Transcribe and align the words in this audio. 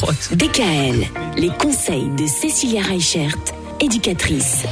DKL, 0.00 1.08
les 1.38 1.50
conseils 1.58 2.08
de 2.10 2.24
Cécilia 2.24 2.82
Reichert, 2.82 3.36
éducatrice. 3.80 4.62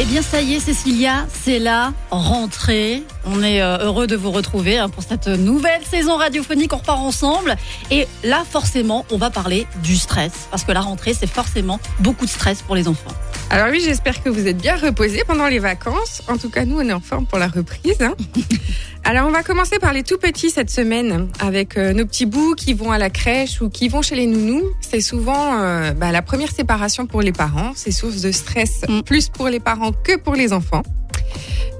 Eh 0.00 0.04
bien, 0.04 0.22
ça 0.22 0.40
y 0.40 0.54
est, 0.54 0.60
Cécilia, 0.60 1.26
c'est 1.44 1.58
la 1.60 1.92
rentrée. 2.10 3.02
On 3.24 3.40
est 3.42 3.62
euh, 3.62 3.78
heureux 3.78 4.06
de 4.08 4.16
vous 4.16 4.32
retrouver 4.32 4.78
hein, 4.78 4.88
pour 4.88 5.02
cette 5.04 5.28
nouvelle 5.28 5.82
saison 5.88 6.16
radiophonique. 6.16 6.72
On 6.72 6.78
repart 6.78 6.98
ensemble. 6.98 7.56
Et 7.90 8.08
là, 8.24 8.42
forcément, 8.48 9.04
on 9.12 9.16
va 9.16 9.30
parler 9.30 9.66
du 9.84 9.96
stress. 9.96 10.32
Parce 10.50 10.64
que 10.64 10.72
la 10.72 10.80
rentrée, 10.80 11.14
c'est 11.14 11.28
forcément 11.28 11.78
beaucoup 12.00 12.24
de 12.24 12.30
stress 12.30 12.62
pour 12.62 12.74
les 12.74 12.88
enfants. 12.88 13.12
Alors 13.50 13.68
oui, 13.70 13.80
j'espère 13.84 14.22
que 14.24 14.30
vous 14.30 14.46
êtes 14.48 14.56
bien 14.56 14.76
reposés 14.76 15.22
pendant 15.26 15.46
les 15.46 15.58
vacances. 15.58 16.22
En 16.26 16.38
tout 16.38 16.48
cas, 16.48 16.64
nous, 16.64 16.78
on 16.78 16.88
est 16.88 16.92
en 16.92 17.00
forme 17.00 17.26
pour 17.26 17.38
la 17.38 17.46
reprise. 17.48 18.00
hein. 18.00 18.14
Alors, 19.04 19.26
on 19.26 19.32
va 19.32 19.42
commencer 19.42 19.80
par 19.80 19.92
les 19.92 20.04
tout 20.04 20.16
petits 20.16 20.50
cette 20.50 20.70
semaine, 20.70 21.28
avec 21.40 21.76
euh, 21.76 21.92
nos 21.92 22.06
petits 22.06 22.24
bouts 22.24 22.54
qui 22.54 22.72
vont 22.72 22.92
à 22.92 22.98
la 22.98 23.10
crèche 23.10 23.60
ou 23.60 23.68
qui 23.68 23.88
vont 23.88 24.00
chez 24.00 24.14
les 24.14 24.26
nounous. 24.28 24.62
C'est 24.80 25.00
souvent 25.00 25.60
euh, 25.60 25.90
bah, 25.92 26.12
la 26.12 26.22
première 26.22 26.52
séparation 26.52 27.06
pour 27.06 27.20
les 27.20 27.32
parents. 27.32 27.72
C'est 27.74 27.90
source 27.90 28.20
de 28.20 28.30
stress, 28.32 28.82
Mm. 28.88 29.00
plus 29.02 29.28
pour 29.28 29.48
les 29.48 29.58
parents 29.60 29.81
que 29.90 30.16
pour 30.16 30.34
les 30.34 30.52
enfants. 30.52 30.82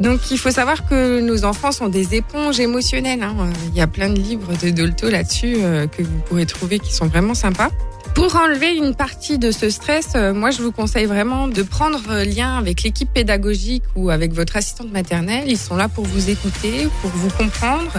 Donc, 0.01 0.31
il 0.33 0.39
faut 0.39 0.51
savoir 0.51 0.89
que 0.89 1.21
nos 1.21 1.45
enfants 1.45 1.71
sont 1.71 1.89
des 1.89 2.17
éponges 2.17 2.59
émotionnelles. 2.59 3.23
hein. 3.23 3.37
Il 3.69 3.77
y 3.77 3.81
a 3.81 3.87
plein 3.87 4.09
de 4.09 4.19
livres 4.19 4.53
de 4.61 4.71
Dolto 4.71 5.09
là-dessus 5.09 5.57
euh, 5.59 5.87
que 5.87 6.03
vous 6.03 6.19
pourrez 6.27 6.47
trouver 6.47 6.81
qui 6.81 6.93
sont 6.93 7.07
vraiment 7.07 7.35
sympas. 7.35 7.71
Pour 8.15 8.37
enlever 8.37 8.77
une 8.77 8.95
partie 8.95 9.39
de 9.39 9.51
ce 9.51 9.71
stress, 9.71 10.11
euh, 10.17 10.35
moi 10.35 10.51
je 10.51 10.61
vous 10.63 10.71
conseille 10.71 11.07
vraiment 11.07 11.49
de 11.49 11.63
prendre 11.63 12.01
euh, 12.11 12.25
lien 12.25 12.59
avec 12.59 12.83
l'équipe 12.83 13.11
pédagogique 13.13 13.83
ou 13.97 14.11
avec 14.11 14.33
votre 14.35 14.57
assistante 14.57 14.93
maternelle. 14.93 15.45
Ils 15.47 15.59
sont 15.59 15.77
là 15.77 15.89
pour 15.89 16.05
vous 16.05 16.29
écouter, 16.29 16.89
pour 17.01 17.11
vous 17.11 17.31
comprendre. 17.31 17.93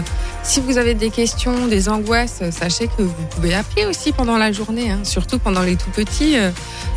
Si 0.44 0.60
vous 0.60 0.78
avez 0.78 0.94
des 0.94 1.10
questions, 1.10 1.66
des 1.66 1.88
angoisses, 1.88 2.42
sachez 2.50 2.86
que 2.86 3.02
vous 3.02 3.26
pouvez 3.30 3.54
appeler 3.54 3.86
aussi 3.86 4.12
pendant 4.12 4.38
la 4.38 4.52
journée, 4.52 4.90
hein. 4.90 5.00
surtout 5.02 5.38
pendant 5.38 5.62
les 5.62 5.74
tout 5.76 5.90
petits. 5.90 6.36
euh, 6.38 6.50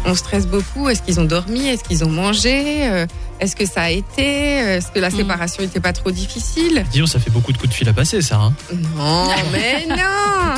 on 0.05 0.13
stresse 0.13 0.45
beaucoup. 0.47 0.87
Est-ce 0.89 1.01
qu'ils 1.01 1.19
ont 1.19 1.25
dormi? 1.25 1.67
Est-ce 1.67 1.83
qu'ils 1.83 2.03
ont 2.05 2.09
mangé? 2.09 3.05
Est-ce 3.39 3.55
que 3.55 3.65
ça 3.65 3.83
a 3.83 3.89
été? 3.89 4.23
Est-ce 4.23 4.91
que 4.91 4.99
la 4.99 5.09
Mm. 5.09 5.17
séparation 5.17 5.63
n'était 5.63 5.79
pas 5.79 5.91
trop 5.93 6.11
difficile? 6.11 6.85
Disons, 6.91 7.07
ça 7.07 7.19
fait 7.19 7.29
beaucoup 7.29 7.51
de 7.51 7.57
coups 7.57 7.69
de 7.69 7.73
fil 7.75 7.89
à 7.89 7.93
passer, 7.93 8.21
ça. 8.21 8.37
Hein 8.37 8.53
Non, 8.95 9.27
mais 9.51 9.85
non 9.89 9.95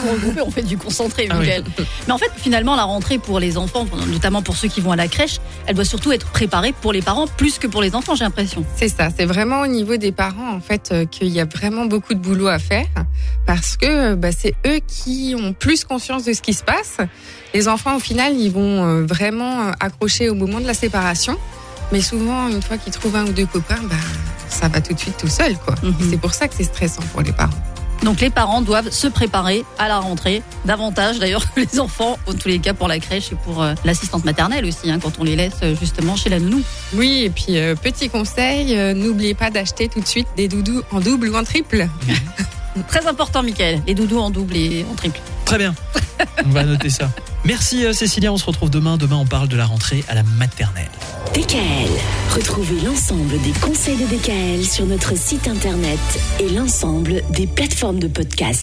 Pour 0.01 0.11
regrouper, 0.13 0.41
on 0.41 0.51
fait 0.51 0.61
du 0.61 0.77
concentré, 0.77 1.27
Ah 1.31 1.37
oui. 1.39 1.49
Mais 2.07 2.13
en 2.13 2.17
fait, 2.17 2.31
finalement, 2.39 2.75
la 2.75 2.83
rentrée 2.83 3.19
pour 3.19 3.39
les 3.39 3.57
enfants, 3.57 3.85
notamment 4.07 4.41
pour 4.41 4.55
ceux 4.55 4.67
qui 4.67 4.81
vont 4.81 4.91
à 4.91 4.95
la 4.95 5.07
crèche, 5.07 5.39
elle 5.67 5.75
doit 5.75 5.85
surtout 5.85 6.11
être 6.11 6.27
préparée 6.31 6.73
pour 6.73 6.91
les 6.91 7.01
parents 7.01 7.27
plus 7.27 7.59
que 7.59 7.67
pour 7.67 7.81
les 7.81 7.95
enfants, 7.95 8.15
j'ai 8.15 8.23
l'impression. 8.23 8.65
C'est 8.75 8.89
ça, 8.89 9.09
c'est 9.15 9.25
vraiment 9.25 9.61
au 9.61 9.67
niveau 9.67 9.97
des 9.97 10.11
parents 10.11 10.51
en 10.51 10.59
fait 10.59 10.89
euh, 10.91 11.05
qu'il 11.05 11.27
y 11.27 11.39
a 11.39 11.45
vraiment 11.45 11.85
beaucoup 11.85 12.13
de 12.13 12.19
boulot 12.19 12.47
à 12.47 12.59
faire 12.59 12.87
parce 13.45 13.77
que 13.77 14.13
euh, 14.13 14.15
bah, 14.15 14.31
c'est 14.31 14.55
eux 14.65 14.79
qui 14.87 15.35
ont 15.37 15.53
plus 15.53 15.83
conscience 15.83 16.23
de 16.23 16.33
ce 16.33 16.41
qui 16.41 16.53
se 16.53 16.63
passe. 16.63 16.97
Les 17.53 17.67
enfants 17.67 17.95
au 17.95 17.99
final 17.99 18.35
ils 18.35 18.51
vont 18.51 18.85
euh, 18.85 19.05
vraiment 19.05 19.71
accrocher 19.79 20.29
au 20.29 20.35
moment 20.35 20.59
de 20.59 20.65
la 20.65 20.73
séparation, 20.73 21.37
mais 21.91 22.01
souvent 22.01 22.47
une 22.47 22.61
fois 22.61 22.77
qu'ils 22.77 22.93
trouvent 22.93 23.15
un 23.15 23.25
ou 23.25 23.31
deux 23.33 23.45
copains, 23.45 23.81
bah, 23.83 23.95
ça 24.49 24.67
va 24.67 24.81
tout 24.81 24.93
de 24.93 24.99
suite 24.99 25.17
tout 25.17 25.27
seul 25.27 25.57
quoi. 25.57 25.75
Mhm. 25.83 25.93
C'est 26.09 26.19
pour 26.19 26.33
ça 26.33 26.47
que 26.47 26.55
c'est 26.55 26.63
stressant 26.63 27.03
pour 27.11 27.21
les 27.21 27.31
parents. 27.33 27.61
Donc 28.03 28.21
les 28.21 28.29
parents 28.29 28.61
doivent 28.61 28.91
se 28.91 29.07
préparer 29.07 29.65
à 29.77 29.87
la 29.87 29.99
rentrée, 29.99 30.41
davantage 30.65 31.19
d'ailleurs 31.19 31.53
que 31.53 31.59
les 31.71 31.79
enfants, 31.79 32.17
en 32.27 32.33
tous 32.33 32.47
les 32.47 32.59
cas 32.59 32.73
pour 32.73 32.87
la 32.87 32.99
crèche 32.99 33.31
et 33.31 33.35
pour 33.35 33.61
euh, 33.61 33.73
l'assistante 33.83 34.25
maternelle 34.25 34.65
aussi, 34.65 34.89
hein, 34.89 34.99
quand 35.01 35.19
on 35.19 35.23
les 35.23 35.35
laisse 35.35 35.59
euh, 35.63 35.75
justement 35.79 36.15
chez 36.15 36.29
la 36.29 36.39
nounou. 36.39 36.61
Oui, 36.93 37.23
et 37.25 37.29
puis 37.29 37.57
euh, 37.57 37.75
petit 37.75 38.09
conseil, 38.09 38.77
euh, 38.77 38.93
n'oubliez 38.93 39.33
pas 39.33 39.49
d'acheter 39.49 39.89
tout 39.89 39.99
de 39.99 40.07
suite 40.07 40.27
des 40.37 40.47
doudous 40.47 40.81
en 40.91 40.99
double 40.99 41.29
ou 41.29 41.35
en 41.35 41.43
triple. 41.43 41.87
Très 42.87 43.07
important, 43.07 43.43
Mickaël, 43.43 43.81
les 43.85 43.93
doudous 43.93 44.19
en 44.19 44.29
double 44.29 44.55
et 44.55 44.85
en 44.89 44.95
triple. 44.95 45.19
Très 45.45 45.57
bien. 45.57 45.75
On 46.45 46.49
va 46.49 46.63
noter 46.63 46.89
ça. 46.89 47.09
Merci 47.45 47.85
euh, 47.85 47.93
Cécilia, 47.93 48.33
on 48.33 48.37
se 48.37 48.45
retrouve 48.45 48.69
demain. 48.69 48.97
Demain, 48.97 49.17
on 49.17 49.25
parle 49.25 49.47
de 49.47 49.55
la 49.55 49.65
rentrée 49.65 50.03
à 50.07 50.15
la 50.15 50.23
maternelle. 50.23 50.89
DKL, 51.33 51.89
retrouvez 52.35 52.81
l'ensemble 52.81 53.39
des 53.41 53.51
conseils 53.61 53.97
de 53.97 54.05
DKL 54.05 54.65
sur 54.65 54.85
notre 54.85 55.17
site 55.17 55.47
internet 55.47 55.99
et 56.39 56.49
l'ensemble 56.49 57.21
des 57.31 57.47
plateformes 57.47 57.99
de 57.99 58.07
podcast. 58.07 58.57